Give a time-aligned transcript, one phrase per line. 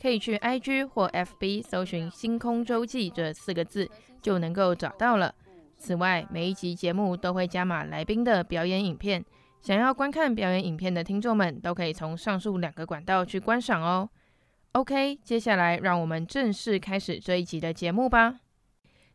[0.00, 3.88] 可以去 IG 或 FB 搜寻“星空周记”这四个字，
[4.20, 5.34] 就能够找到了。
[5.76, 9.24] 此外，每一集节目都会加码来宾的表演影片，
[9.60, 14.08] 想要观看表演影片的听众们，都可以从上述两个管道去观赏哦。
[14.72, 18.40] OK，接下来让我们正式开始这一集的节目吧。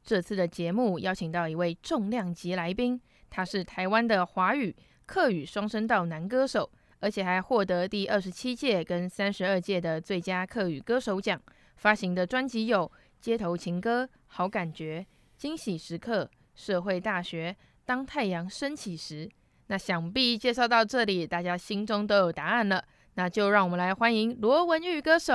[0.03, 6.69] 这次的节目邀请到一位重量级来宾，他是台湾的华语、客语双声道男歌手。
[6.99, 11.41] 而且还获得第二十七届跟三十二届的最佳客语歌手奖。
[11.75, 12.85] 发行的专辑有
[13.21, 14.99] 《街头情歌》、《好感觉》、
[15.37, 16.23] 《惊喜时刻》、
[16.55, 17.51] 《社会大学》、
[17.85, 19.27] 《当太阳升起时》。
[19.67, 22.83] 那想必介绍到这里，大家心中都有答案了。
[23.15, 25.33] 那就让我们来欢迎罗文玉歌手。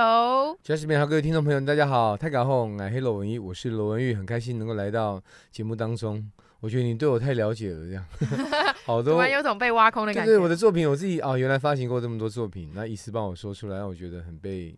[0.63, 6.31] 嘉视频好，各位听众朋友，大家好，太搞红，哎，黑罗文玉，我是罗文玉，很开心能够来到节目当中。
[6.65, 8.03] 我觉得你对我太了解了，这样
[8.85, 10.31] 好多，突然有种被挖空的感觉。
[10.31, 14.75] 对，我的作品我自己哦，原来发行过这么多作品，那一次帮我说出来，让我觉得很被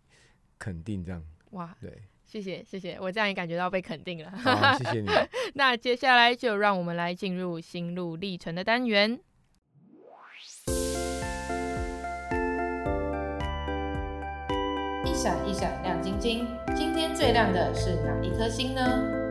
[0.60, 1.24] 肯定，这样。
[1.52, 1.90] 哇，对，
[2.26, 4.30] 谢谢谢谢，我这样也感觉到被肯定了。
[4.32, 5.08] 好，谢谢你。
[5.56, 9.18] 那接下来就让我们来进入心路历程的单元。
[15.06, 16.46] 一闪一闪亮晶晶，
[16.76, 19.26] 今天最亮的是哪一颗星呢？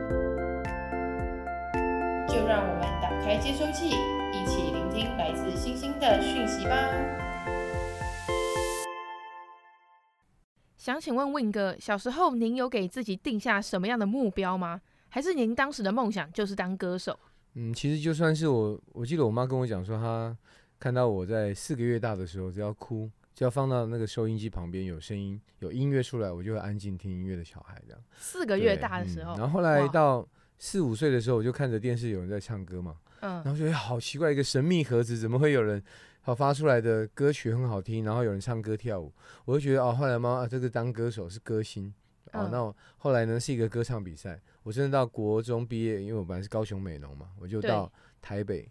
[2.37, 3.87] 就让我们打开接收器，
[4.31, 6.87] 一起聆听来自星星的讯息吧。
[10.77, 14.79] 想请问 Win 哥，小时候您有给自己定下什么样的目标吗？
[15.09, 17.17] 还是您当时的梦想就是当歌手？
[17.55, 20.37] 嗯，其实就算是我，我记得我妈跟我讲说，她
[20.79, 28.01] 看到我在四个月大的时候，只要哭，就要放到那个收音机旁边有声音、有音乐出来，我就会安静听音乐的小孩这样。
[28.19, 30.23] 四个月大的时候，嗯、然后后来到。
[30.57, 35.81] 四五岁的时候，我就看着电视有人在唱歌嘛，嗯，然后觉得好奇怪，一个神秘盒子怎么会有人，
[36.21, 39.13] 好发出来的歌曲很好听，然后有人唱歌跳舞，
[39.45, 41.93] 我就觉得哦，后来妈妈、啊、这个当歌手是歌星，
[42.33, 47.91] 哦，嗯、那我后来呢是一个歌唱比赛，我真的到国中毕业，因为我本来是高雄美浓嘛，我就到
[48.21, 48.67] 台北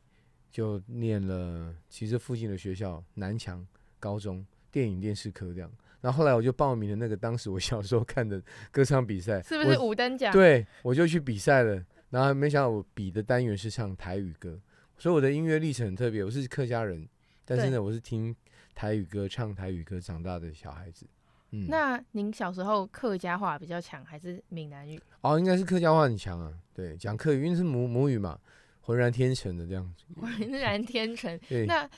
[0.51, 3.67] 就念了其实附近的学校南强
[4.01, 5.71] 高中电影电视科这样。
[6.01, 8.41] 然后后来我就报名了那个当时我小时候看的
[8.71, 10.33] 歌唱比赛，是不是五等奖？
[10.33, 11.83] 对，我就去比赛了。
[12.11, 14.61] 然后没想到我比的单元是唱台语歌，
[14.97, 16.23] 所以我的音乐历程很特别。
[16.23, 17.07] 我是客家人，
[17.45, 18.35] 但是呢，我是听
[18.75, 21.05] 台语歌、唱台语歌长大的小孩子。
[21.51, 25.01] 嗯，那您小时候客家话比较强，还是闽南语？
[25.23, 26.53] 哦，应该是客家话很强啊。
[26.73, 28.39] 对，讲客语，因为是母母语嘛，
[28.83, 30.05] 浑然天成的这样子。
[30.21, 31.37] 浑然天成。
[31.49, 31.67] 对。
[31.67, 31.89] 那。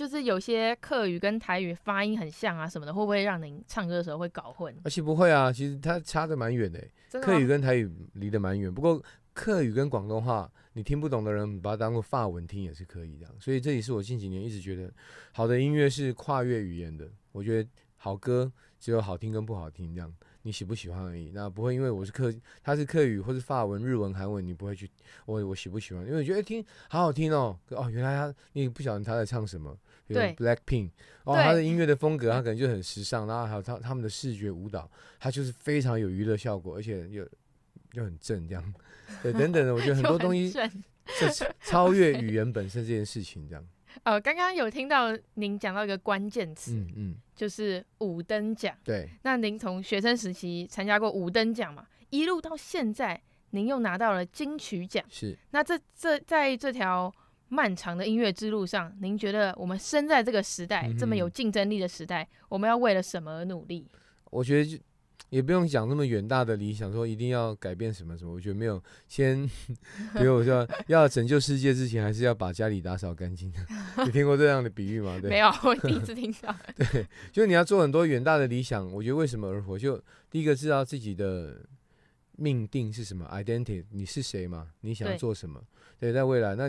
[0.00, 4.74] 就是有些客语跟台语发音很像啊什么的，会不会让您唱歌的时候会搞混？
[4.82, 6.82] 而且不会啊，其实它差得蛮远的。
[7.20, 8.98] 客语跟台语离得蛮远，不过
[9.34, 13.26] 客语跟广东话你听不懂的人，把它当做法文听也是可以的。
[13.38, 14.90] 所以这也是我近几年一直觉得，
[15.32, 17.06] 好的音乐是跨越语言的。
[17.32, 20.10] 我觉得好歌只有好听跟不好听这样。
[20.42, 22.32] 你喜不喜欢而已，那不会因为我是客，
[22.62, 24.90] 他是客语或是法文、日文、韩文，你不会去
[25.26, 26.02] 我我喜不喜欢？
[26.06, 29.76] 因为我觉得听好好听哦，哦，原来他你不晓得他在唱什么，
[30.14, 30.90] 比如 Blackpink，
[31.24, 37.26] 哦，他的音乐的风格，他可能就很时尚，然后还有他他们的视觉舞蹈，他就是非常有娱乐效果，而且又
[37.92, 38.74] 又很正这样，
[39.22, 40.50] 对，等等的，我觉得很多 东西
[41.06, 43.64] 是超越语言本身这件事情这样。
[44.04, 48.76] 呃， 刚刚有听到您讲到一个关键词，嗯嗯，就是五等奖。
[48.84, 53.20] 对，那您从学生时期参加过五等奖嘛，一路到现在，
[53.50, 55.04] 您又拿到了金曲奖。
[55.08, 57.12] 是，那这这在这条
[57.50, 63.86] 漫长的音乐之路上，您觉得我们生在这个时代，嗯，这么有竞争力的时代，我们要为了什么而努力？
[64.30, 64.82] 我觉得就。
[65.28, 68.32] 也不用讲那么远大的理想，说一定要改变什么什么。
[68.32, 69.48] 我觉得没有，先，
[70.18, 73.48] 比如我说 要拯救世界之前，还是要把家里打扫干净。
[74.04, 75.16] 你听过这样的比喻吗？
[75.22, 76.52] 对，没有，我第一次听到。
[76.74, 78.92] 对，就是你要做很多远大的理想。
[78.92, 79.78] 我觉得为什么而活？
[79.78, 81.64] 就第一个知道自己的
[82.32, 84.70] 命定是什么？identity，你是谁嘛？
[84.80, 85.62] 你想要做什么？
[86.00, 86.68] 对，在未来，那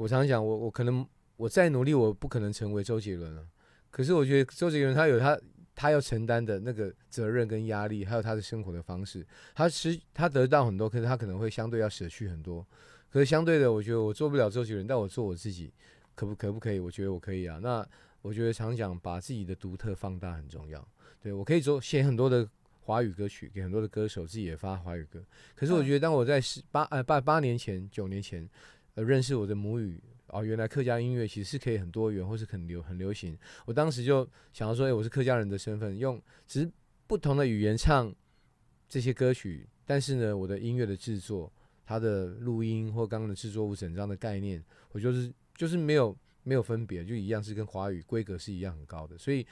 [0.00, 1.06] 我常常讲，我我可能
[1.36, 3.46] 我再努力，我不可能成为周杰伦了。
[3.90, 5.38] 可是我觉得周杰伦他有他
[5.74, 12.66] 他要承担的那个责任跟压力，还有他的生活的方式，他实他得到很多，可是他可能会相对要舍去很多。
[13.10, 15.70] 可是相对的，我觉得我做不了周杰伦，但我做我自己，
[16.14, 16.78] 可不可不可以？
[16.78, 17.58] 我觉得我可以啊。
[17.62, 17.86] 那
[18.22, 20.82] 我觉得常讲把自己的独特放大很重要。
[21.22, 22.48] 对，我可以做写很多的
[22.80, 25.22] 华语歌曲，给很多的歌手，自己也发华语歌。
[25.54, 28.48] 可是我觉得，当我在十八呃八八年前、九年前，
[28.94, 33.36] 呃认识我的母语哦，原来客家音乐其实是可以很多元，或是很流很流行。
[33.66, 36.70] 我当时就想要说，哎，我是客家人的身份，用只是
[37.06, 38.14] 不同的语言唱
[38.88, 41.52] 这些歌曲，但是呢，我的音乐的制作。
[41.82, 49.44] 它的录音或刚刚的制作物整张的概念，我就是就是没有没有分别，就一样是跟华语规格是一样很高的，所以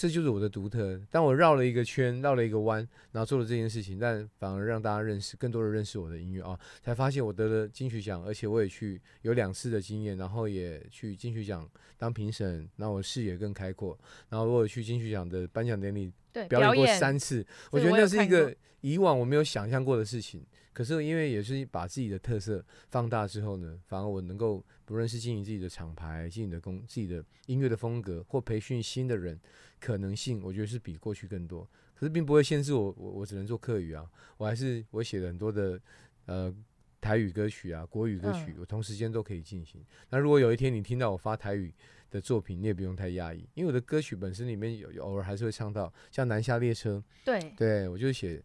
[0.00, 0.98] 这就是我的独特。
[1.10, 2.78] 当我绕了一个圈，绕了一个弯，
[3.12, 11.68] 然后做了这件事情，但反而让大家认识更多的认识我的音乐啊，才发现我得了金曲奖，而且我也去有两次的经验，然后也去金曲奖
[11.98, 13.94] 当评审，然后我视野更开阔，
[14.30, 16.10] 然后我有去金曲奖的颁奖典礼
[16.48, 20.42] 表演过三次，我觉得那是一个以往我没有想象过的事情。
[20.72, 29.38] 可是因为也是把自己的特色放大之后呢，反而我能够不论是经营自己的厂牌、经营的工、自己的音乐的风格，或培训新的人，
[29.78, 31.64] 可能性我觉得是比过去更多。
[31.94, 34.04] 可是并不会限制我，我我只能做客语啊，
[34.36, 35.80] 我还是我写了很多的
[36.26, 36.52] 呃
[37.00, 39.80] 台语歌曲啊、国语歌曲，我同时间都可以进行。
[40.08, 41.72] 那如果有一天你听到我发台语
[42.10, 48.42] 的作品，你也不用太压抑，因为我的歌曲本身里面有有偶尔还是会唱到像南下列车，对对，我就写。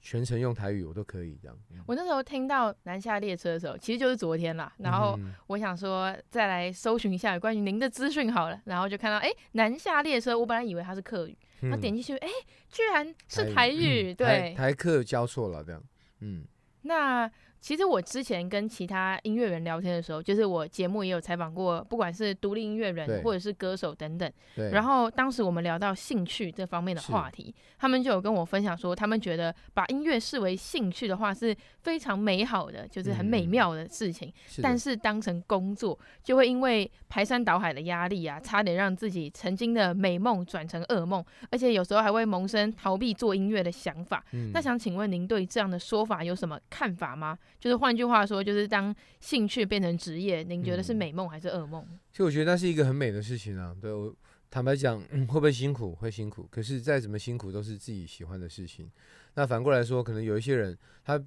[0.00, 1.56] 全程用台语我都可以这样。
[1.86, 4.72] 我那时候听到南下列车的时候，其实就是昨天啦。
[4.78, 12.34] 然后我想说再来搜寻一下有关于您的资讯好了，然后就看到哎、欸，南下列车，我本来以为它是客语，他、嗯、点进去，哎、欸，
[12.68, 15.82] 居然是台语，台对，台，台客交错了这样，
[16.20, 16.44] 嗯，
[16.82, 17.30] 那。
[17.60, 24.30] 其实我之前跟其他音乐人聊天的时候，就是我节目也有采访过，不管是独立音乐人或者是歌手等等。
[24.70, 34.28] 然后当时我们聊到兴趣这方面的话题，他们就有跟我分享说，他们觉得把音乐视为兴趣的话是非常美好的，就是很美妙的事情。
[34.28, 44.24] 嗯、但是当成工作，就会因为排山倒海的压力啊，差点让自己曾经的美梦转成噩梦，而且有时候还会萌生逃避做音乐的想法。
[44.32, 47.36] 嗯、那想请问您对这样的说法有什么看法吗？
[47.58, 51.84] 就是换句话说，就是当兴趣变成职业，您觉得是美梦还是噩梦？
[52.12, 53.74] 其实我觉得那是一个很美的事情啊。
[53.80, 54.14] 对我
[54.50, 55.94] 坦白讲，嗯，会不会辛苦？
[55.94, 56.46] 会辛苦。
[56.50, 58.90] 可是再怎么辛苦，都是自己喜欢的事情。
[59.34, 61.22] 那反过来说，可能有一些人，他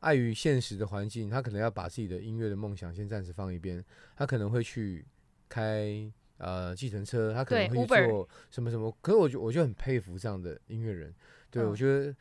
[0.00, 3.82] 碍于现实的环境，他可能要把自己的音乐的梦想先暂时放一边。
[4.16, 5.06] 他可能会去
[5.48, 8.94] 开呃计程车，他可能会去做什么什么。
[9.00, 11.14] 可是我就我就很佩服这样的音乐人。
[11.50, 12.14] 对、嗯、我觉得。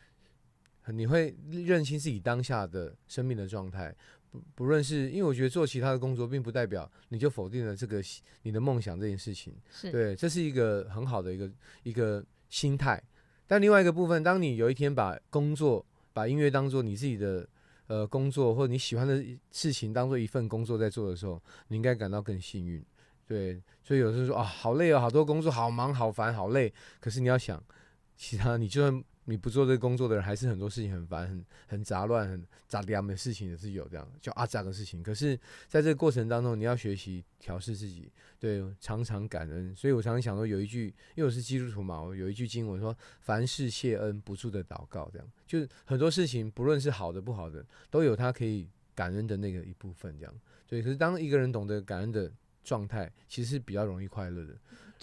[0.92, 3.96] 你会认清自己当下的生命的状态，
[4.30, 8.02] 不不论是因为我觉得做其他的工作，并不代表你就否定了这个
[8.44, 9.56] 你的梦想这件事情。
[9.72, 11.52] 是对，这是一个很好的一个
[11.84, 13.02] 一个心态。
[13.48, 15.84] 但另外一个部分，当你有一天把工作、
[16.14, 17.48] 把音乐当做你自己的
[17.88, 22.84] 呃工作，或者你喜欢的事情当做一份工作在做的时候，你应该感到更幸运。
[23.28, 26.72] 对，所以有时候说啊，好累哦，好多工作，好忙，好烦，好累。
[27.00, 27.64] 可是你要想，
[28.16, 29.04] 其他你就算。
[29.28, 35.02] 你不做这个工作的人，还是很多事情很烦、很很杂乱、很杂乱的事情也是有这样，叫阿杂的事情。
[35.02, 35.36] 可是，
[35.68, 39.76] 在这个过程当中，你要学习调试自己，对，常常感恩。
[39.76, 50.16] 所以我常常想说，有一句，因为我是基督徒嘛，我有一句经文说：“凡事谢恩，不住的祷告。”这样，就是很多事情，不论是好的不好的，都有他可以感恩的那个一部分。
[50.20, 50.34] 这样，
[50.68, 50.84] 对。
[50.84, 52.32] 可是，当一个人懂得感恩的
[52.64, 54.56] 状态，其实是比较容易快乐的。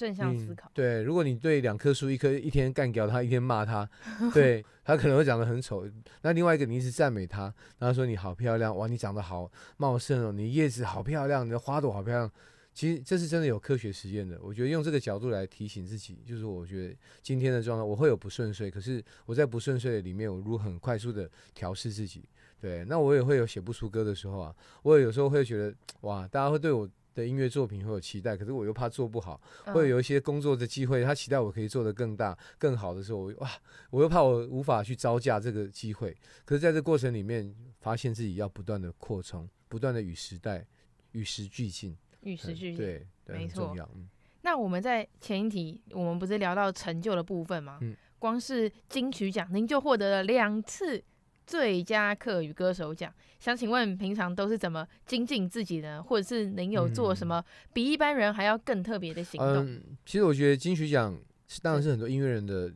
[0.03, 0.73] 正向思考、嗯。
[0.75, 3.89] 对，如果你对两棵树，一棵一天干掉它，一天骂它，
[4.35, 5.89] 对， 它可能会长得很丑。
[6.23, 7.43] 那另外一个，你一直赞美它，
[7.79, 12.29] 然后说你好漂亮，哇，你长得好茂盛哦，你叶子好漂亮，你的花朵好漂亮。
[12.75, 14.37] 其实这是真的有科学实验的。
[14.43, 22.25] 我觉得用这个角度来提醒自己，就是我觉得今天的状态，我会有不顺遂，可是我在不顺遂的里面，我如何很快速的调试自己。
[22.61, 26.89] 对，那我也会有写不出歌的时候啊，我也有时候会觉得，哇，大家会对我。
[27.14, 33.50] 的音乐作品会有期待，可是我又怕做不好，会有一些工作的机会，他期待我可以做得更大、更好的时候，我哇，
[33.90, 36.16] 我又怕我无法去招架这个机会。
[36.45, 40.66] 可是在这过程里面，发现自己要不断的扩充，不断的与时代、
[41.12, 43.75] 与时俱进，与时俱进，对，对，没错。
[43.95, 44.09] 嗯，
[44.42, 47.78] 那我们在前一题，我们不是聊到成就的部分吗？
[47.83, 51.02] 嗯，光是金曲奖，您就获得了两次。
[51.47, 56.03] 最佳客语歌手奖，想请问平常都是怎么精进自己呢？
[56.03, 59.67] 或者是您有做什么比一般人还要更特别的行动？
[59.67, 61.19] 嗯，其实我觉得金曲奖
[61.49, 62.73] 是当然是很多音乐人的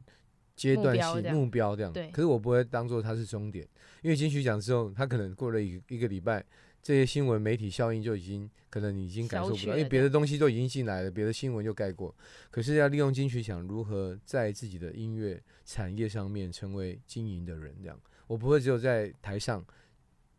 [0.55, 1.93] 阶段性目标这样。
[1.93, 2.11] 对。
[2.11, 3.67] 可是我不会当做它是终点，
[4.03, 6.45] 因为金曲奖之后，他可能过了一一个礼拜。
[6.83, 12.15] 这些新闻媒体效应就已经可能你已经感受不到，因为别的东西都已经进来了，别的新闻就盖过。
[12.49, 19.65] 可是要利用金曲奖如何在自己的音乐产业上面成为经营的人，这样我不会只有在台上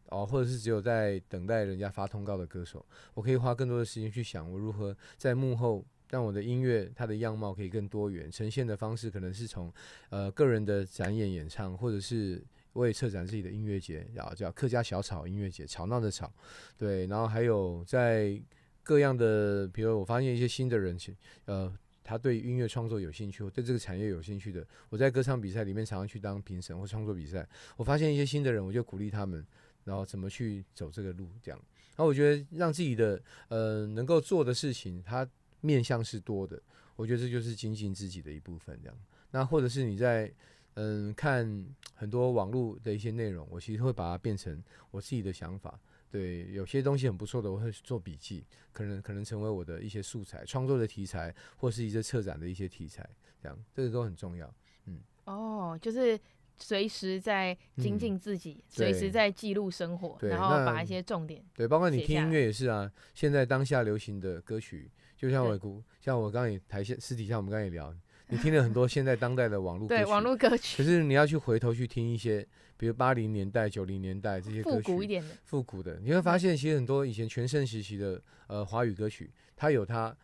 [0.09, 9.73] 哦，或者是只有在等待人家发通告的歌手，我可以花更多的时间去想我如何在幕后让我的音乐它的样貌可以更多元，呈现的方式可能是从
[10.09, 12.43] 呃个人的展演演唱，或者是。
[12.73, 16.31] 为策展自己的音乐节，叫叫客家小草音乐节，吵闹的吵，
[16.77, 18.39] 对，然后还有在
[18.83, 21.15] 各样的，比如我发现一些新的人群，
[21.45, 21.75] 呃，
[22.07, 27.45] 他对音乐创作有兴趣，或对这个产业有兴趣的，我在歌唱比赛里面常常去当评审或创作比赛，
[27.75, 29.45] 我发现一些新的人，我就鼓励他们，
[29.83, 31.59] 然后怎么去走这个路，这样，
[31.89, 35.27] 然后我觉得让自己的呃能够做的事情，它
[35.59, 36.57] 面向是多的，
[36.95, 38.97] 我觉得这就是精进自己的一部分，这样，
[39.31, 40.33] 那或者是你在。
[40.79, 45.79] 嗯，看很多网络的一些内容，我其实会把它变成我自己的想法。
[46.09, 53.07] 对，有些东西很不错的，我会做笔记，可能可能成为我的一些素材，创作的题材，或是一些策展的一些题材，
[53.41, 54.51] 这样这个都很重要。
[54.85, 56.17] 嗯，哦，就是
[56.57, 61.43] 随时在精进自己，随、嗯、时在记录生活，然后把一些重点。
[61.53, 62.89] 对，包括你听音乐也是啊。
[63.13, 67.93] 现在当下流行的歌曲，就像我像我刚才也台下私底下我们刚刚也聊。
[68.29, 80.15] 你听了很多现在当代的网络歌曲，对网络歌曲，可是你要去回头去听一些，比如八零年代、九零年代这些歌曲，复古一点的，复古的，你会发现其实很多以前全盛时期的呃华语歌曲，它有它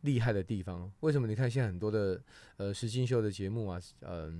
[0.00, 0.90] 厉害的地方。
[1.00, 1.28] 为什么？
[1.28, 2.18] 你看现在很多的
[2.56, 4.32] 呃实境秀的节目啊，嗯、呃，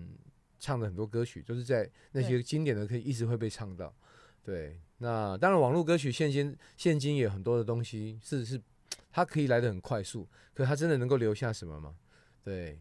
[0.58, 3.94] 唱的很多歌曲都是在那些经典的，可以一直会被唱到。
[4.42, 8.58] 对，那当然网络歌曲现今现今也有很多的东西是是
[9.12, 11.94] 它可以来的很快速，可它真的能够留下什么吗？
[12.42, 12.80] 对。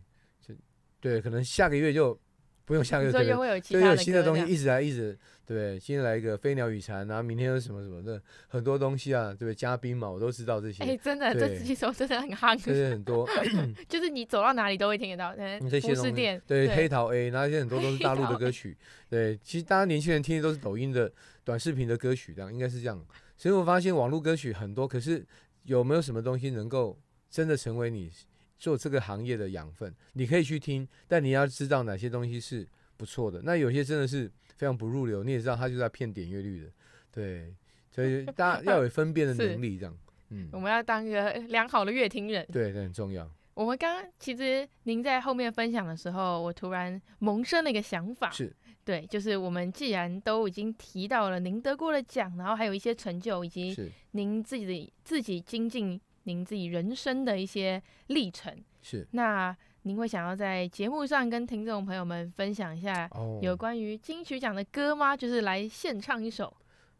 [1.00, 2.20] 对，可能下个月就
[2.66, 10.84] 不用下个月，对，又有新的东西一直来，一直对，今天来一个飞鸟与蝉，然后明天又什么什么的很多东西啊，对，嘉宾嘛，我都知道这些。
[10.84, 13.28] 哎，真的，这几首真的很夯，对对，很多，
[13.90, 15.36] 就是你走到哪里都会听得到。
[15.68, 18.78] 这些东西，对，对黑桃 A，那些很多都是大陆的歌曲。
[19.10, 21.12] 对，其实大家年轻人听的都是抖音的
[21.44, 23.04] 短视频的歌曲，这样应该是这样。
[23.36, 25.26] 所以我发现网络歌曲很多，可是
[25.64, 27.00] 有没有什么东西能够
[27.32, 28.12] 真的成为你？
[28.60, 33.42] 做这个行业的养分，你可以去听，但你要知道哪些东西是不错的。
[33.44, 36.72] 那有些真的是非常不入流，你也知道他就在骗点阅率的，
[37.12, 37.56] 对，
[37.90, 39.98] 所以大家要有分辨的 能力，这样，
[40.30, 43.28] 嗯，我们要当一个良好的乐听人，对，这很重要。
[43.54, 48.54] 我们刚刚其实您在后面分享的时候，我突然萌生了一个想法，是。
[48.86, 53.76] 对，就是我们既然都已经提到了您得过的奖，然后还有一些成就，以及
[54.12, 56.00] 您自己的自己精进。
[56.30, 63.10] 您自己人生的一些历程是，那您会想要在节目上跟听众朋友们分享一下
[63.42, 65.18] 有关于金曲奖的歌吗？
[65.18, 66.56] 就是来献唱一首。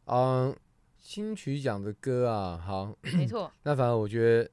[0.06, 0.56] 嗯，
[0.98, 3.52] 金曲奖的歌啊，好，没错。
[3.62, 4.50] 那反正我觉得，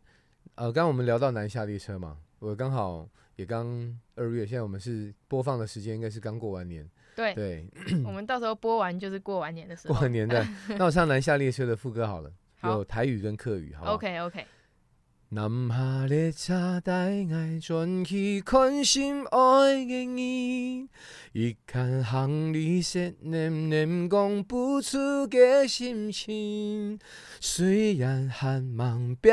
[0.57, 7.67] 呃，刚刚我们聊到南下列车嘛，我刚好也刚二月，现在我们是播放的时间应该是刚过完年，对对，
[8.05, 10.47] 我们到时候播完就是过完年的时候，过完年的。
[10.77, 12.31] 那我唱南下列车的副歌好了，
[12.65, 14.45] 有台语跟客语，好，OK OK。
[15.31, 20.87] 南下列车带爱转去看心爱的你，
[21.33, 27.01] 一看行李说念念讲不出个心情。
[27.41, 29.33] 虽然寒芒冰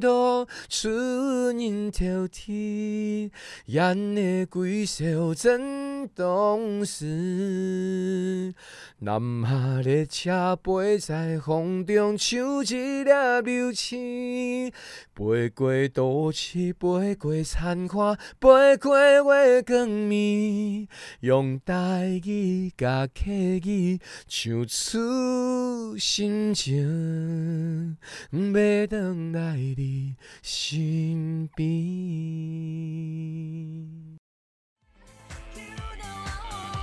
[0.00, 3.30] 冻，出人头天，
[3.66, 8.54] 咱的归宿真懂事。
[8.98, 13.10] 南下列车飞在风中，像一粒
[13.44, 14.72] 流星。
[15.14, 20.88] 飞过都市，飞过残花，飞过月光暝，
[21.20, 27.96] 用台语甲客语唱出心情，
[28.32, 28.86] 要回
[29.32, 31.66] 来你身边。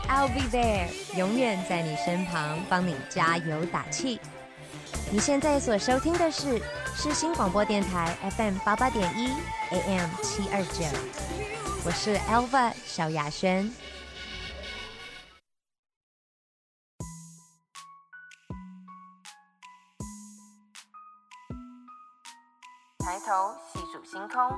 [0.09, 4.19] I'll be there，永远在你身旁，帮你加油打气。
[5.11, 6.61] 你现在所收听的是
[6.93, 9.29] 世新广播电台 FM 八八点一
[9.71, 10.83] AM 七二九，
[11.85, 13.71] 我是 Alva 小雅轩。
[23.09, 24.51] 抬头细数星空，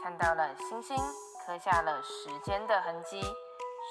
[0.00, 0.96] 看到了星星，
[1.44, 3.20] 刻下了时间的痕迹，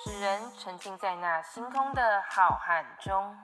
[0.02, 3.36] 使人沉浸在那星空的浩瀚中。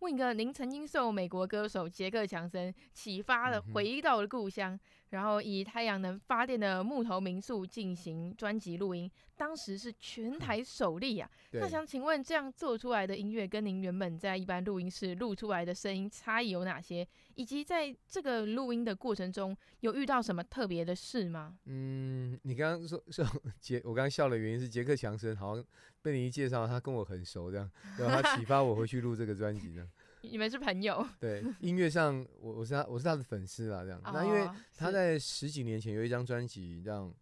[0.00, 4.80] 问一个，您曾经受美国歌手杰克强森启发的，回到了故乡，嗯、
[5.14, 11.30] 然后以太阳能发电的木头民宿进行专辑录音，当时是全台首例啊。
[11.52, 17.06] 嗯、那想请问，这样做出来的音乐跟您原本在一般录音室录出来的声音差异有哪些？
[17.36, 21.56] 以及在这个录音的过程中，有遇到什么特别的事吗？
[21.66, 23.24] 嗯，你刚刚说 说
[23.60, 25.64] 杰，我刚刚笑的原因是杰克强森好像
[26.02, 29.88] 被你一介绍，他跟我很熟这样，然后他启发我回去录这个专辑这样。
[30.30, 31.06] 你们是朋友？
[31.20, 34.00] 对，音乐上我我是他我是他的粉丝啦，这样。
[34.04, 37.12] 那因为他在十几年前有一张专辑，这样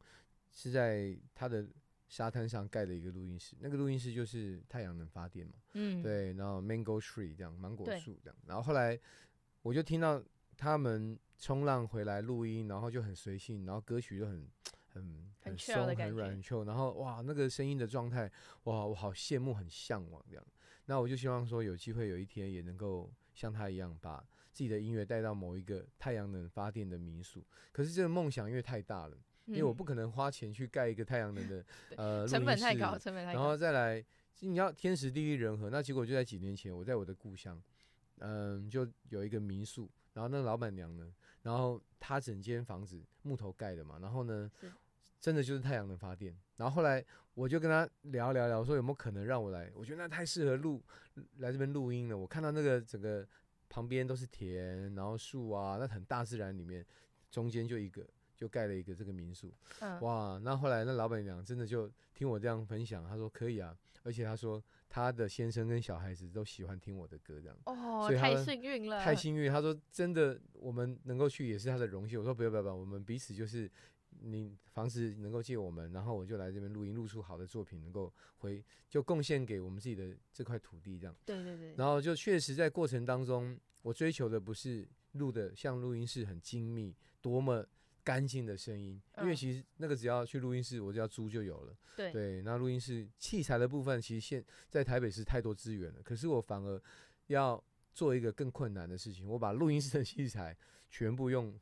[0.50, 1.66] 是在他的
[2.08, 5.52] 沙滩上盖的一个录音室，那个录音室就是太阳能发电嘛。
[5.74, 8.98] 嗯，对，然后 Mango Tree 这样芒果树这样，然后后来
[9.62, 10.22] 我就听到
[10.56, 14.46] 他们冲浪回来录音，然后就很随性，然后歌曲就很
[14.92, 18.30] 很很松很软很 chill，然后哇那个声音的状态
[18.64, 20.44] 哇我好羡慕很向往这样。
[20.86, 24.18] 那我就希望说，有机会有一天也能够像他一样，把
[24.52, 27.44] 自己的音乐带到某一个太阳能发电的民宿。
[27.70, 31.64] 可是这个梦想因为太大了，因为我不可能花钱去盖一个太阳能的
[31.96, 33.40] 呃成本太高，成本太高。
[33.40, 34.04] 然后再来，
[34.40, 35.70] 你要天时地利人和。
[35.70, 37.62] 那结果就在几年前，我在我的故乡，
[38.18, 39.90] 嗯，就有一个民宿。
[40.14, 41.10] 然后那个老板娘呢，
[41.42, 44.50] 然后她整间房子木头盖的嘛，然后呢。
[45.22, 47.02] 真的就是太阳能发电，然后后来
[47.34, 49.70] 我就跟他聊聊聊，说有没有可能让我来？
[49.72, 50.82] 我觉得那太适合录
[51.38, 52.18] 来这边录音了。
[52.18, 53.24] 我看到那个整个
[53.68, 56.84] 旁边都是田，然后树啊，那很大自然里面，
[57.30, 59.54] 中间就一个就盖了一个这个民宿。
[59.78, 60.40] 嗯，哇！
[60.42, 67.56] 那后来那老板娘真的就听我这样分享，她说可以啊，而且她说她的先生跟小孩子都喜欢听我的歌，这样。
[67.66, 69.48] 哦，所以太幸运了，太幸运。
[69.48, 72.18] 她说真的，我们能够去也是她的荣幸。
[72.18, 73.70] 我说不要不要不要，我们彼此就是。
[74.24, 81.16] 你房子能够借我们，然后我就来这边录音，录出好的作品，能够回就贡献给我们自己的这块土地，这样。
[81.24, 81.74] 对对对。
[81.76, 87.66] 然后就确实在过程当中，我追求的不是录的像录音室很精密、多么
[88.04, 91.76] 干净的声音，因为其实那个只要去录音室，我就要租就有了。
[91.96, 92.42] 对对。
[92.42, 96.80] 那录音室器材的部分，其实现在台北是太多资源了，可是我反而
[97.26, 97.62] 要
[97.92, 100.56] 做一个更困难的事情，我把录音室的器材
[100.88, 101.54] 全部用。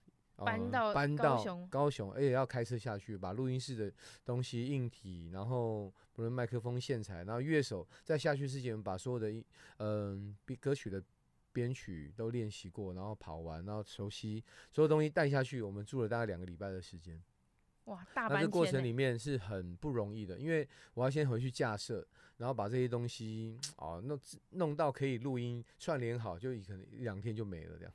[0.44, 1.36] 搬到搬到
[1.68, 3.92] 高雄，而且要开车下去，把录音室的
[4.24, 9.30] 东西、硬体，然后不论麦克风、线材，然后乐手在下去之前把所有的
[9.78, 11.02] 嗯、呃、歌曲的
[11.52, 15.60] 编曲都练习过，然后跑完，然后熟悉所有东西带下去。
[15.62, 17.20] 我们住了大概两个礼拜的时间。
[17.84, 18.40] 哇，大半天！
[18.40, 27.92] 那这过程里面是很不容易的，因为我要先回去架设，然后把这些东西 哦弄弄到可以录音串联好，就可能一两天就没了这样。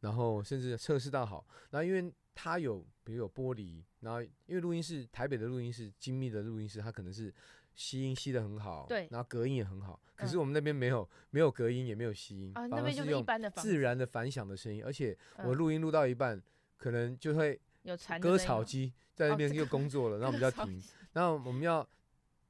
[0.00, 7.32] 然后甚至测试到好，然后因为它有比如有玻璃，然后因为录音室台北的录音室精密的录音室，它可能是
[7.74, 10.00] 吸音吸的很好，对，然后隔音也很好。
[10.14, 14.82] 可是我们那边没有没有隔音，也没有吸音，啊，那边就是一般的自然的反响的声音。
[14.84, 16.42] 而且我录音录到一半，
[16.76, 20.82] 可能就会有割草机在那边又工作了， 然后我们就要停，
[21.12, 21.86] 然后我们要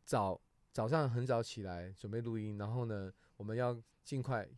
[0.04, 0.40] 早
[0.72, 4.48] 早上很早起来准备录音，然后呢，我们要尽快。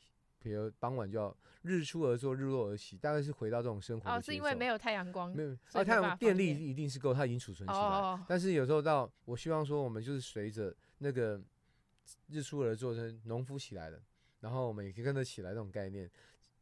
[0.41, 4.11] 比如傍晚就要日出而作，日落而息，大概是回到这种生活。
[4.11, 7.81] 哦，是因为没有太阳光，没有啊，太阳电力一定是够，它已经储存起来。
[7.81, 11.41] 哦，但是有时候到，我希望说，我们就是随着那个
[12.29, 14.01] 日出而作，成农夫起来了，
[14.41, 16.09] 然后我们也可以跟着起来这种概念，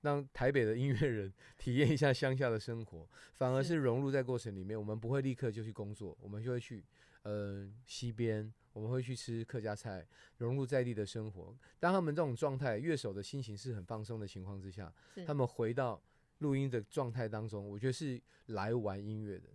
[0.00, 4.78] 让台北的音乐人体验一下乡下的生活，反而是融入在过程里面。
[4.78, 6.84] 我们不会立刻就去工作，我们就会去
[7.22, 8.52] 呃溪边。
[8.76, 11.56] 我们会去吃客家菜，融入在地的生活。
[11.80, 14.92] 当他们这种状态，乐手的心情是很放松的情况之下，
[15.26, 15.98] 他们回到
[16.40, 19.48] 录音的状态当中，我觉得是来玩音乐的。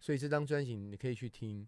[0.00, 1.66] 所以这张专辑你可以去听，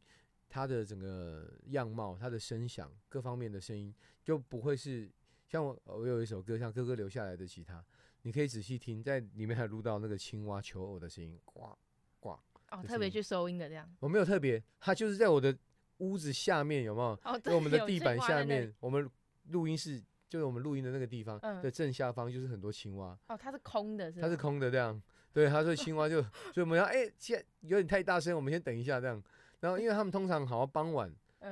[0.48, 5.10] 它的整个样貌、它的声响、各方面的声音，就不会是
[5.48, 7.84] 像我我有一首歌，像哥哥留下来的吉他，
[8.22, 11.76] 你可以仔细听，在里面还录到那个青蛙求偶的声音，呱
[12.20, 12.38] 呱。
[12.70, 13.92] 哦，特别去收音的这样。
[13.98, 15.58] 我没有特别，它就是在我的。
[16.02, 17.38] 屋子下面有没有？
[17.38, 19.08] 在、哦、我们的地板下面，我们
[19.50, 23.16] 录音室就是我们录音的那个地方的正下方，就是很多青蛙。
[23.28, 25.00] 哦，它是空的是，它是空的这样。
[25.32, 26.20] 对，他说青蛙就，
[26.52, 29.22] 所以我们要哎，现、在、有点太大声，我们先等一下这样。
[29.60, 31.10] 然后，因为他们通常好像傍晚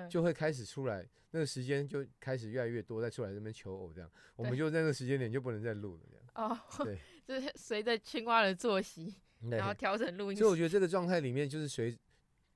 [0.09, 4.11] 就会开始出来，那个时间就开始越来越多，再出来这边求偶这样。
[4.37, 6.51] 我们就在那个时间点就不能再录了这样。
[6.51, 9.15] 哦，对， 就是随着青蛙的作息，
[9.51, 10.37] 然后调整录音。
[10.37, 11.97] 所以我觉得这个状态里面就是随。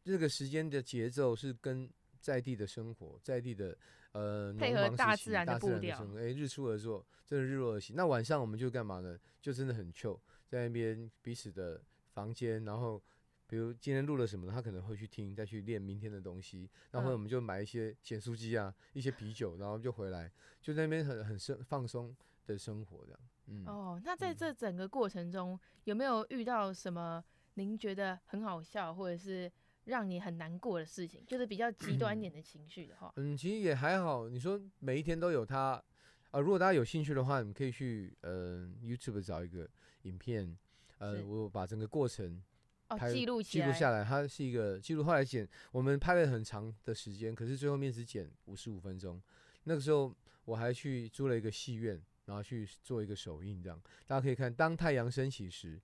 [0.05, 1.91] 这个时间的节奏是跟
[2.21, 3.77] 在地的生活，在地的
[4.13, 5.99] 呃，配合大自然的步调。
[6.17, 7.95] 哎，日出而作，真的日落而息。
[7.95, 9.19] 那晚上我们就干嘛呢？
[9.41, 13.03] 就真的很 chill，在那边彼此的房间，然后
[13.47, 16.71] 比如今天录了什么，他可能会去听，再去练明天的东西。
[16.91, 20.31] 然后我们就买一些咸酥鸡啊，一些啤酒，然后就回来，
[20.63, 22.15] 就在那边很很生放松，
[22.47, 23.21] 的生活这样。
[23.47, 27.23] 嗯，哦，那在这整个过程中，嗯、有没有遇到什么
[27.55, 29.51] 您觉得很好笑，或者是
[29.85, 31.25] 让你很难过的事情？
[31.27, 33.13] 就是比较极端一点的情绪的话。
[33.17, 34.29] 嗯，其实也还好。
[34.29, 35.85] 你说每一天都有它啊、
[36.33, 36.41] 呃？
[36.41, 39.69] 如果大家有兴趣的话，你可以去呃 YouTube 找一个
[40.03, 40.57] 影片，
[40.99, 42.43] 呃，我把整个过程
[42.89, 44.05] 拍记录记录下来。
[44.05, 49.23] 它是一个记录，后来剪，我们拍了很长的时间，可是最后面只剪五十五分钟。
[49.65, 52.03] 那个时候我还去租了一个戏院。
[52.27, 55.77] 然后去做一个首映，这样大家可以看《当太阳升起时》，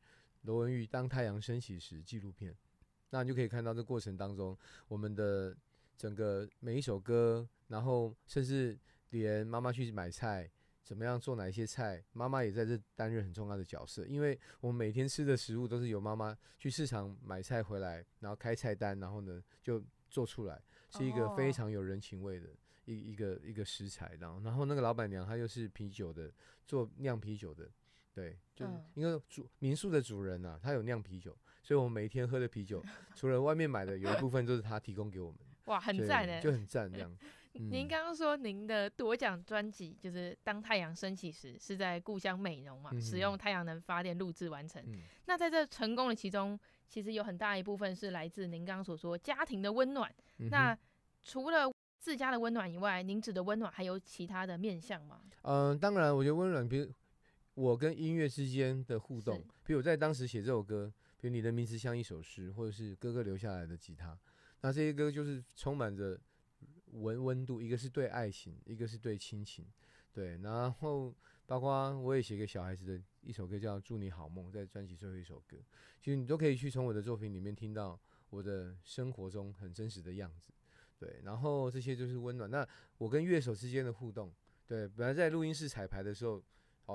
[0.44, 2.56] 罗文玉《当太阳升起时》纪录片，
[3.10, 4.56] 那你就可以看到这过程当中，
[4.88, 5.56] 我们的
[5.96, 8.78] 整个每一首歌，然后甚至
[9.10, 10.50] 连妈妈去买菜，
[10.82, 22.48] 怎么样做哪一些菜，妈妈也在这担任很重要的角色，因为我们每天吃的食物都是由妈妈去市场买菜回来，然后开菜单，然后呢就做出来，是一个非常有人情味的。
[22.86, 26.32] 一一个一个食材，然后然后那个老板娘她又是啤酒的，
[26.66, 27.70] 做酿啤酒的，
[28.12, 32.82] 对，就是因为主民宿的主人呐、啊，他有酿啤酒，所以我们每一天喝的啤酒，
[33.14, 35.38] 除了外面买的，有一部分都是他提供给我们。
[35.66, 37.10] 哇，很赞呢，就很赞这样。
[37.54, 44.80] 嗯、您刚刚说您的夺奖专辑就是《当太阳升起时》，是在故乡美浓嘛，嗯、使用太阳能发电录制完成。
[44.86, 50.08] 嗯、那在这成功的其中，其实有很大一部分是来自您刚刚所说家庭的温暖。
[50.38, 50.78] 嗯、那
[51.22, 51.68] 除了
[51.98, 55.20] 自家的温暖以外，您指的温暖还有其他的面向吗？
[55.42, 56.88] 嗯、呃，当然，我觉得温暖，比如
[57.60, 64.18] 我跟音乐之间的互动，比如我在当时写这首歌，比如你的名字像一首诗，或者是哥哥留下来的吉他，
[64.62, 66.18] 那这些歌就是充满着
[66.92, 69.66] 温温度，一个是对爱情，一个是对亲情，
[70.10, 75.58] 对，然后包括我也写给小孩子的一首歌叫《祝你好梦》，在专辑最后一首歌，
[76.00, 80.50] 其实你都可以去从我的作品里面听到我的生活中很真实的样子。
[80.98, 82.50] 对，然后这些就是温暖。
[82.50, 84.32] 那我跟乐手之间的互动，
[84.66, 86.42] 对，本来在录音室彩排的时候，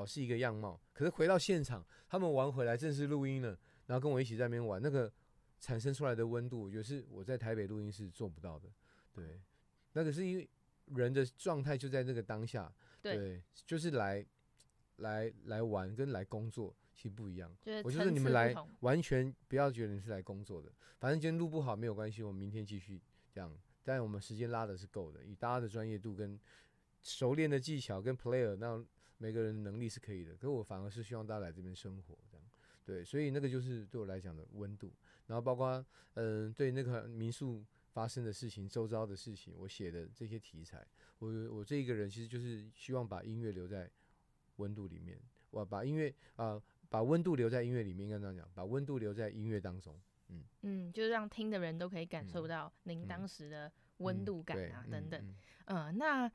[0.02, 5.12] 哦，是一个样貌，可是回到现场，他们玩回来正式录音了，然后跟我一起在那边玩，那个
[5.60, 8.70] 产生出来的温度，我觉得是我在台北录音室做不到的。
[9.14, 9.40] 对，
[9.94, 10.50] 那个是因为
[10.88, 14.26] 人的状态就在那个当下，对，对，就是来
[14.98, 17.50] 来来玩跟来工作其实不一样。
[17.84, 23.58] 我觉得你们来完全不要觉得你是来工作的，反正今天录不好没有关系，我们明天继续这样。
[23.84, 26.40] 但我们时间拉的是够的，以大家的专业度跟
[27.04, 28.84] 熟练的技巧跟 player，那
[29.18, 30.34] 每个人的能力是可以的。
[30.34, 32.46] 可是我反而是希望大家来这边生活，这样
[32.86, 34.94] 对，所以那个就是对我来讲的温度。
[35.28, 40.86] 然后包括嗯、呃，对那个民宿发生的事情、周遭的事情，我写的这些题材，
[41.20, 43.90] 我我这一个人其实就是希望把音乐留在
[44.58, 50.00] 温度里面，我把音乐啊、呃，把温度留在音乐里面，应该这样讲，把温度留在音乐当中。
[50.28, 55.22] 嗯嗯，就是让听的人都可以感受到您当时的温度感啊，嗯嗯、等等。
[55.22, 56.32] 嗯，嗯呃、那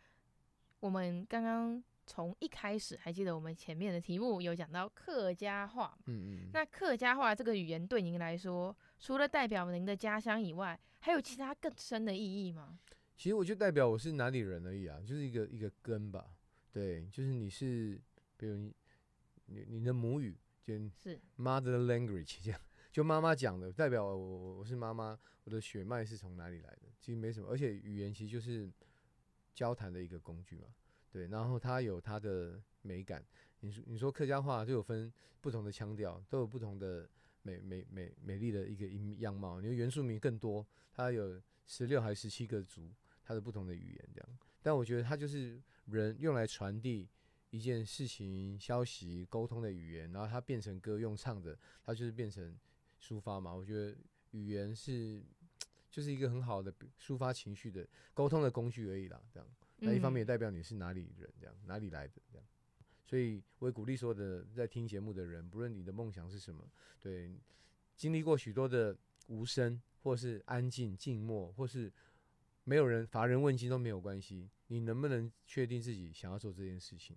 [0.81, 6.51] 我们刚刚从一开始还记得我们前面的题目有讲到客家话，嗯嗯。
[6.53, 12.81] 那客家话这个语言对您来说，除了代表您的家乡以外，还有其他更深的意义吗？
[13.17, 16.35] 其实我就代表我是哪里人而已啊，就是一个一个根吧。
[16.73, 18.01] 对，就是你是，
[18.37, 18.75] 比如你
[19.47, 22.61] 你你的母语就是 mother language 这样。
[22.91, 26.89] 就妈妈讲的，代表我我我是妈妈，我的血脉是从哪里来的？
[26.99, 28.69] 其实没什么，而且语言其实就是
[29.55, 30.67] 交谈的一个工具嘛，
[31.13, 31.27] 对。
[31.29, 33.25] 然后它有它的美感。
[33.61, 37.09] 你说你说客家话就有分不同的腔调，都有不同的
[37.43, 39.61] 美美美美丽的一个音样貌。
[39.61, 42.91] 你说原住民更多，它有十六还是十七个族，
[43.23, 44.39] 它的不同的语言这样。
[44.63, 47.09] 但我觉得它就是人用来传递
[47.51, 52.59] 一件事情、消息、沟通的语言，然后它变成歌用唱的，它就是变成。
[53.03, 53.97] 抒发嘛，我觉得
[54.33, 55.23] 语言是
[55.91, 56.71] 就是一个很好的
[57.01, 59.19] 抒发情绪的沟通的工具而已啦。
[59.33, 59.49] 这样，
[59.81, 62.47] 那一方面也代表你是哪里人，这样哪里来的这样。
[63.05, 66.65] 所以我也鼓励所有的在听节目的人，不论你的梦想是什么，
[67.01, 67.35] 对，
[67.97, 71.93] 经历过许多的无声，或是安静静默，或是
[72.65, 74.49] 没有人乏人问津都没有关系。
[74.69, 77.17] 你能不能确定自己想要做这件事情？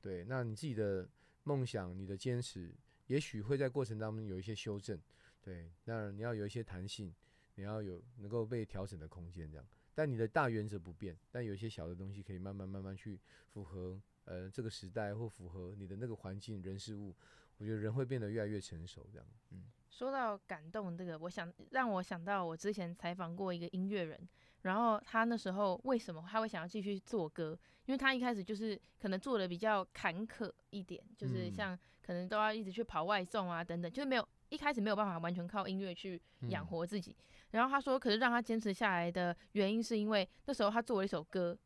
[0.00, 1.06] 对，那你自己的
[1.44, 2.74] 梦想，你的坚持。
[3.08, 4.98] 也许会在过程当中有一些修正，
[5.40, 7.14] 对，那你要有一些弹性，
[7.54, 9.66] 你要有能够被调整的空间，这样。
[9.96, 17.16] 但你的大原则不变，但有一些小的东西可以慢慢慢慢去符合呃这个时代或符合你的那个环境人事物，
[17.56, 19.26] 我觉得人会变得越来越成熟，这样。
[19.52, 19.64] 嗯。
[19.88, 24.28] 说到感动这个，我想让我想到我之前采访过一个音乐人，
[24.60, 27.58] 然后他那时候为什么他会想要继续做歌？
[27.86, 37.16] 因为他一开始就是可能做的比较坎坷一点，就是像可能都要一直去跑外送啊等等，就是没有一开始没有办法完全靠音乐去养活自己。
[37.50, 41.56] 然后他说，可是让他坚持下来的原因是因为那时候他做了一首歌，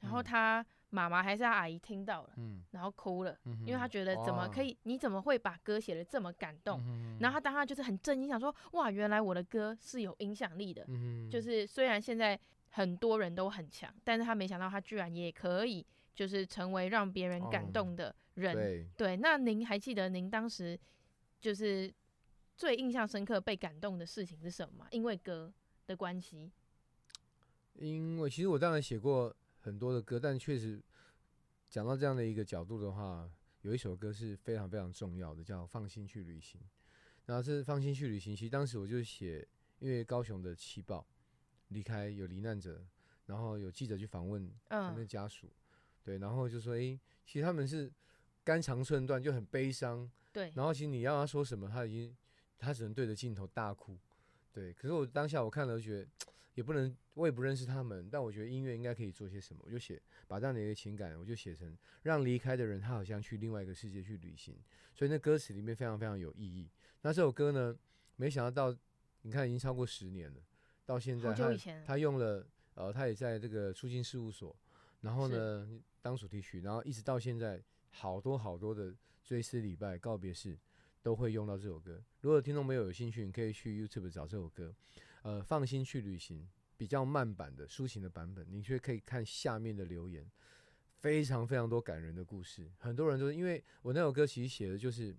[0.00, 6.80] 然后他妈妈还是他阿姨听到了，嗯，然后哭了，嗯、因为他觉得怎么可以，你怎么会把歌写的这么感动？
[6.86, 12.38] 嗯、然后他当时就是很震惊，想说哇，原来我的歌是有影响力的，嗯、就是虽然现在
[12.70, 18.52] 很多人都很强，但是他没想到他居然也可以，就是成为让别人感动的人。
[18.52, 20.78] 哦、对，对，那您还记得您当时
[21.40, 21.92] 就是
[22.58, 24.86] 最印象深刻、被感动的事情是什么？
[24.90, 25.50] 因为歌
[25.86, 26.52] 的关系？
[27.76, 29.34] 因为其实我当然写过。
[29.60, 30.80] 很多的歌，但确实
[31.68, 33.28] 讲到这样的一个角度的话，
[33.62, 36.58] 有一首歌是非常非常重要的，叫《放心去旅行》。
[37.26, 39.46] 然后是《放心去旅行》，其实当时我就写，
[39.80, 41.04] 因为高雄的七报
[41.68, 42.82] 离开有罹难者，
[43.26, 45.50] 然后有记者去访问他们的家属，
[46.02, 47.92] 对，然后就说：“哎，其实他们是
[48.44, 50.52] 肝肠寸断，就很悲伤。”对。
[50.54, 52.16] 然后其实你要他说什么，他已经
[52.58, 53.96] 他只能对着镜头大哭。
[54.52, 54.72] 对。
[54.72, 56.08] 可是我当下我看了，就觉得。
[56.54, 64.58] 也不能，我也不认识他们，但我觉得音乐应该可以做些什么，我就写，把这样的一个情感，我就写成让离开的人他好像去另外一个世界去旅行，
[64.92, 66.68] 所以那歌词里面非常非常有意义。
[67.02, 67.78] 那这首歌呢，
[68.16, 68.76] 没想到到
[69.22, 70.40] 你看已经超过十年了，
[70.84, 71.54] 到现在他
[71.86, 72.44] 他用了
[72.74, 74.56] 呃，他也在这个出境事务所，
[75.02, 78.92] 然后呢当主题曲，然后一直到现在好多好多的
[79.22, 80.58] 追思礼拜告别式
[81.02, 82.02] 都会用到这首歌。
[82.20, 84.74] 如果听众朋友有兴趣，你可以去 YouTube 找这首歌。
[85.22, 90.24] 呃，放心去旅行，比较慢版的抒情的版本，你却可以看下面的留言，
[91.00, 92.70] 非常非常多感人的故事。
[92.78, 95.14] 很多人都是因为我那首歌其实写的就是，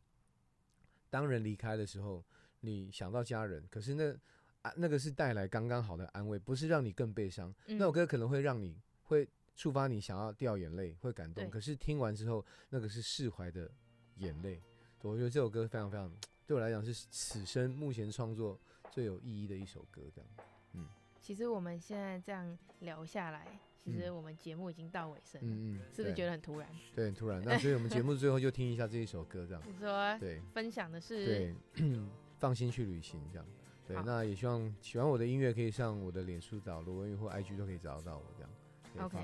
[1.09, 2.23] 当人离开的时候，
[2.61, 4.17] 你想到家人，可是那
[4.61, 7.53] 啊那个是带来刚刚好的安慰，不是让你更悲伤。
[7.67, 11.49] 嗯、那首歌可能会让你会触发你想要掉眼泪，会感动。
[11.49, 13.69] 可是听完之后，那个是释怀的
[14.15, 14.61] 眼泪。
[15.03, 16.11] 我觉得这首歌非常非常
[16.45, 18.59] 对我来讲是此生目前创作。
[18.91, 20.29] 最有意义的一首歌，这样，
[20.73, 20.87] 嗯，
[21.21, 26.67] 其实我们现在这样聊下来，其实我们节目已经到尾声，嗯嗯，是不是觉得很突然？
[26.95, 27.39] 对，很突然。
[27.45, 29.61] 那所以我们节目最后就听一下这一首歌，这样。
[29.63, 31.55] 你说，对，分享的是，对，
[32.39, 33.45] 放心去旅行，这样。
[33.87, 39.05] 对，那也希望喜欢我的音乐可以上我的脸书找罗文玉或 IG 都可以找得到我，这样。
[39.05, 39.19] OK。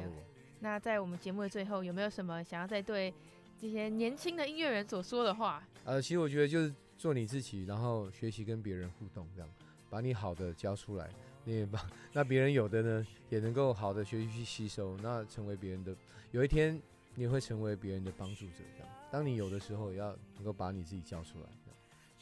[0.59, 3.11] 那在我们节目的最后，有没有什么想要再对
[3.59, 5.63] 这些年轻的音乐人所说的话？
[5.83, 6.73] 呃，其实我觉得就是。
[6.97, 9.49] 做你自己，然后学习跟别人互动，这样
[9.89, 11.09] 把你好的教出来，
[11.43, 15.93] 你也把 那别人有的呢，也能够好的学习去吸收，那成为别人的，
[16.31, 16.81] 有一天
[17.13, 18.89] 你会成为别人的帮助者，这样。
[19.11, 21.49] 当你有的时候，也要能够把你自己教出来。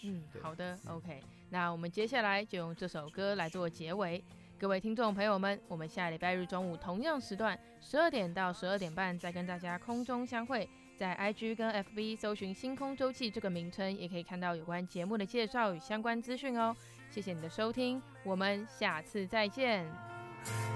[0.02, 1.22] 嗯，好的，OK。
[1.52, 4.22] 那我们接下来就用这首歌来做结尾。
[4.60, 10.68] 各位听众朋友们，我们下礼拜日中午同样时段，十二点到十二点半再跟大家空中相会。
[10.98, 16.76] 在 IG 跟 FB 搜寻“星空周记”这个名称，也可以看到有关节目的介绍与相关资讯哦。
[17.10, 19.86] 谢谢你的收听，我们下次再见。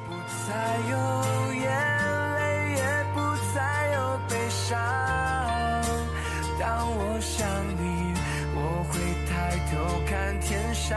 [0.08, 0.14] 不
[0.48, 0.96] 再有
[1.54, 1.64] 眼
[2.36, 2.82] 泪，也
[3.14, 3.20] 不
[3.54, 4.78] 再有悲伤。
[6.60, 8.14] 当我想你，
[8.56, 8.94] 我会
[9.28, 9.32] 抬
[9.72, 9.76] 头
[10.08, 10.96] 看天上。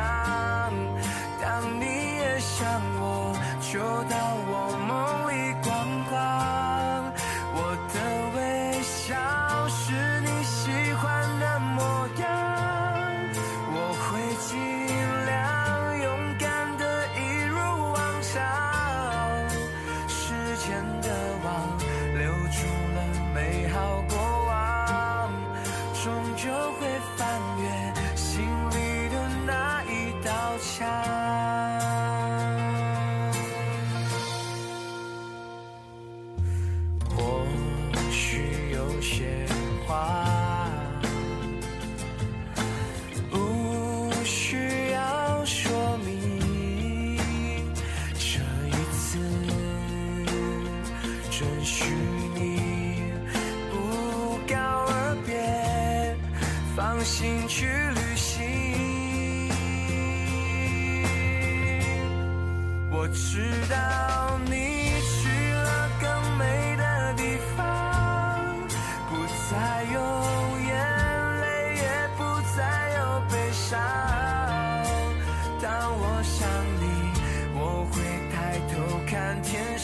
[1.42, 3.80] 当你也想我，就
[20.60, 20.99] 前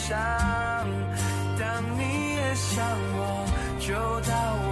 [0.09, 2.01] 当你
[2.35, 3.19] 也想我，
[3.79, 4.66] 就到我。